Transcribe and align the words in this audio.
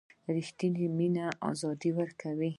ریښتینې 0.35 0.85
مینه 0.97 1.25
آزادي 1.51 1.91
ورکوي. 1.99 2.49